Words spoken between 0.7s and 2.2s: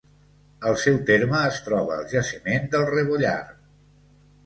seu terme es troba el